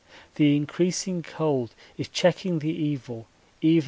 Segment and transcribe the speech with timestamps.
[0.33, 3.27] The increasing cold is checking the evil
[3.61, 3.79] even as I write.